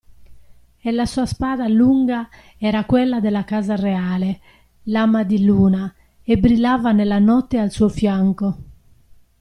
E 0.81 0.91
la 0.91 1.05
sua 1.05 1.27
spada 1.27 1.67
lunga 1.67 2.27
era 2.57 2.85
quella 2.85 3.19
della 3.19 3.43
casa 3.43 3.75
reale, 3.75 4.39
Lama 4.85 5.21
di 5.23 5.45
Luna, 5.45 5.93
e 6.23 6.39
brillava 6.39 6.91
nella 6.91 7.19
notte 7.19 7.59
al 7.59 7.69
suo 7.69 7.87
fianco. 7.87 8.57